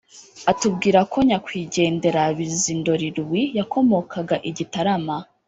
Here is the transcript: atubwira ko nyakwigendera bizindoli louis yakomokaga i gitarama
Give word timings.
atubwira 0.51 0.99
ko 1.11 1.17
nyakwigendera 1.27 2.21
bizindoli 2.37 3.07
louis 3.15 3.51
yakomokaga 3.59 4.35
i 4.49 4.51
gitarama 4.57 5.15